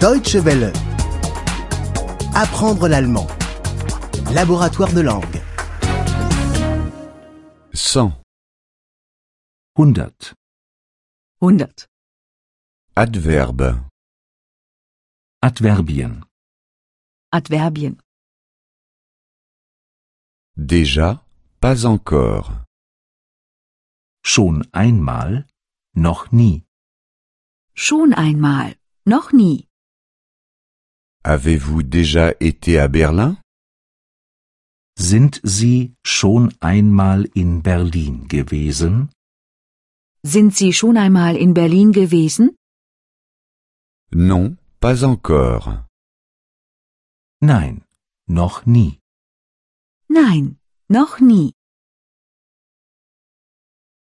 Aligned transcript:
Deutsche 0.00 0.36
Welle. 0.44 0.72
Apprendre 2.34 2.86
l'allemand. 2.86 3.26
Laboratoire 4.34 4.92
de 4.92 5.00
langue. 5.00 5.40
100. 7.72 8.12
100. 9.74 10.34
100. 11.40 11.88
Adverbe. 12.94 13.80
Adverbien. 15.40 16.20
Adverbien. 17.32 17.96
Déjà, 20.56 21.24
pas 21.60 21.86
encore. 21.86 22.64
Schon 24.22 24.66
einmal, 24.72 25.46
noch 25.94 26.32
nie. 26.32 26.64
Schon 27.74 28.12
einmal. 28.12 28.76
Noch 29.06 29.32
nie. 29.32 29.68
Avez-vous 31.28 31.82
déjà 31.82 32.34
été 32.38 32.78
à 32.78 32.86
Berlin 32.86 33.36
Sind 34.96 35.40
Sie 35.42 35.92
schon 36.04 36.52
einmal 36.60 37.26
in 37.34 37.62
Berlin 37.62 38.28
gewesen? 38.28 39.10
Sind 40.22 40.54
Sie 40.54 40.72
schon 40.72 40.96
einmal 40.96 41.34
in 41.36 41.52
Berlin 41.52 41.90
gewesen? 41.90 42.54
Non, 44.12 44.56
pas 44.78 45.02
encore. 45.02 45.84
Nein, 47.40 47.82
noch 48.28 48.64
nie. 48.64 49.00
Nein, 50.08 50.58
noch 50.88 51.18
nie. 51.18 51.54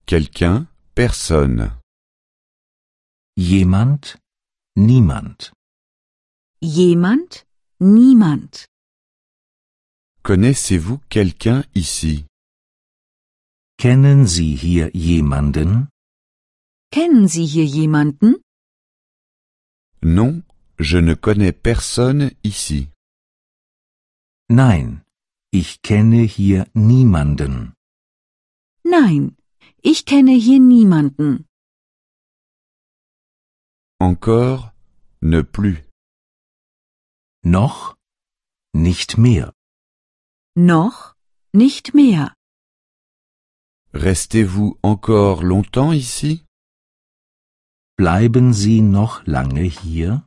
Quelqu'un 0.05 0.67
Personne. 0.93 1.79
Jemand, 3.37 4.19
niemand. 4.75 5.53
Jemand? 6.63 7.43
Niemand. 7.81 8.65
Connaissez-vous 10.23 10.99
quelqu'un 11.09 11.65
ici 11.75 12.25
Kennen 13.77 14.25
Sie 14.27 14.55
hier 14.55 14.89
jemanden? 14.93 15.89
Kennen 16.89 17.27
Sie 17.27 17.45
hier 17.45 17.65
jemanden? 17.65 18.37
Non, 20.01 20.43
je 20.79 20.99
ne 20.99 21.15
connais 21.15 21.51
personne 21.51 22.31
ici. 22.43 22.87
Nein, 24.49 25.03
ich 25.51 25.81
kenne 25.81 26.23
hier 26.23 26.67
niemanden. 26.73 27.73
Nein, 28.85 29.35
ich 29.81 30.05
kenne 30.05 30.31
hier 30.31 30.61
niemanden. 30.61 31.45
Encore 33.99 34.71
Ne 35.21 35.43
plus. 35.43 35.77
Noch? 37.45 37.97
Nicht 38.73 39.17
mehr. 39.17 39.53
Noch? 40.55 41.13
Nicht 41.51 41.93
mehr. 41.93 42.33
Restez-vous 43.93 44.77
encore 44.81 45.43
longtemps 45.43 45.93
ici 45.93 46.45
Bleiben 47.97 48.53
Sie 48.53 48.81
noch 48.81 49.25
lange 49.27 49.63
hier? 49.63 50.25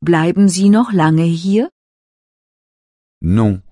Bleiben 0.00 0.48
Sie 0.50 0.68
noch 0.68 0.92
lange 0.92 1.24
hier? 1.24 1.70
Non, 3.20 3.62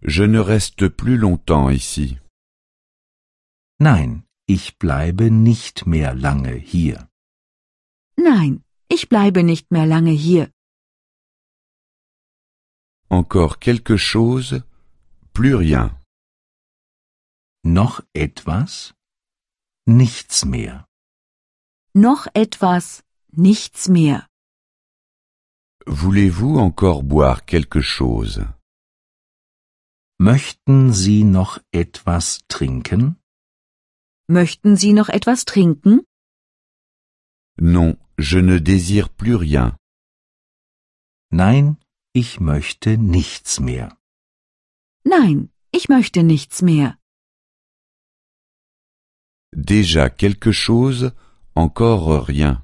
je 0.00 0.26
ne 0.28 0.40
reste 0.46 0.90
plus 0.90 1.18
longtemps 1.18 1.70
ici. 1.70 2.18
Nein, 3.80 4.24
ich 4.46 4.78
bleibe 4.78 5.30
nicht 5.30 5.86
mehr 5.86 6.14
lange 6.14 6.54
hier. 6.54 7.08
Nein, 8.16 8.62
ich 8.88 9.08
bleibe 9.08 9.42
nicht 9.42 9.70
mehr 9.72 9.86
lange 9.86 10.12
hier. 10.12 10.50
Encore 13.10 13.58
quelque 13.58 13.96
chose 13.96 14.62
Plus 15.32 15.54
rien. 15.54 15.98
Noch 17.64 18.02
etwas? 18.12 18.94
Nichts 19.86 20.44
mehr. 20.44 20.86
Noch 21.94 22.26
etwas? 22.34 23.02
Nichts 23.32 23.88
mehr. 23.88 24.26
Voulez-vous 25.86 26.58
encore 26.58 27.02
boire 27.02 27.44
quelque 27.46 27.80
chose 27.80 28.54
Möchten 30.20 30.92
Sie 30.92 31.24
noch 31.24 31.58
etwas 31.72 32.40
trinken? 32.48 33.16
Möchten 34.28 34.76
Sie 34.76 34.92
noch 34.92 35.08
etwas 35.08 35.44
trinken? 35.46 36.02
Non, 37.60 37.96
je 38.18 38.40
ne 38.40 38.58
désire 38.58 39.08
plus 39.08 39.36
rien. 39.36 39.76
Nein, 41.30 41.76
ich 42.22 42.40
möchte 42.52 42.90
nichts 43.16 43.60
mehr. 43.68 43.88
Nein, 45.14 45.36
ich 45.76 45.84
möchte 45.88 46.20
nichts 46.34 46.56
mehr. 46.70 46.88
Déjà 49.72 50.04
quelque 50.22 50.52
chose, 50.52 51.06
encore 51.54 52.28
rien. 52.28 52.54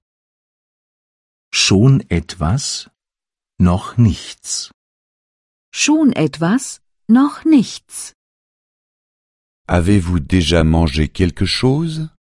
Schon 1.53 1.93
etwas? 2.21 2.91
Noch 3.71 3.87
nichts. 3.97 4.51
Schon 5.73 6.13
etwas? 6.27 6.63
Noch 7.07 7.45
nichts. 7.45 8.15
Avez-vous 9.67 10.21
déjà 10.21 10.61
mangé 10.65 11.09
quelque 11.09 11.47
chose 11.47 12.11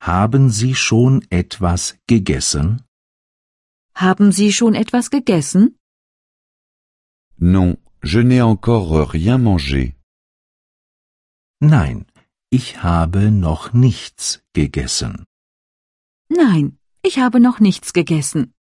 Haben 0.00 0.50
Sie 0.50 0.74
schon 0.74 1.14
etwas 1.30 1.96
gegessen? 2.06 2.68
Haben 3.94 4.32
Sie 4.32 4.52
schon 4.52 4.74
etwas 4.74 5.10
gegessen? 5.10 5.78
Non, 7.38 7.76
je 8.02 8.20
n'ai 8.22 8.42
encore 8.42 9.10
rien 9.12 9.38
mangé. 9.38 9.94
Nein, 11.60 12.06
ich 12.50 12.82
habe 12.82 13.30
noch 13.30 13.72
nichts 13.72 14.42
gegessen. 14.52 15.24
Nein, 16.28 16.78
ich 17.02 17.18
habe 17.18 17.40
noch 17.40 17.60
nichts 17.60 17.92
gegessen. 17.92 18.52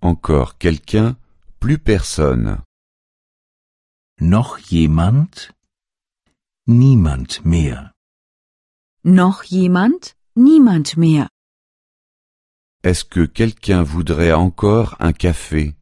Encore 0.00 0.58
quelqu'un 0.58 1.16
Plus 1.60 1.78
personne. 1.78 2.64
Noch 4.18 4.56
jemand? 4.56 5.52
Niemand 6.66 7.44
mehr. 7.44 7.92
Noch 9.02 9.42
jemand? 9.42 10.16
Niemand 10.34 10.96
mehr. 10.96 11.28
Est-ce 12.82 13.04
que 13.04 13.26
quelqu'un 13.26 13.82
voudrait 13.82 14.32
encore 14.32 14.96
un 15.00 15.12
café? 15.12 15.74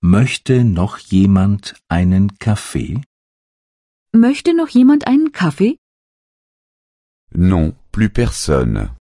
Möchte 0.00 0.62
noch 0.62 0.98
jemand 0.98 1.74
einen 1.88 2.38
Kaffee? 2.38 3.00
Möchte 4.14 4.54
noch 4.54 4.68
jemand 4.68 5.04
einen 5.08 5.32
Kaffee? 5.32 5.78
Non, 7.34 7.74
plus 7.90 8.08
personne. 8.08 8.94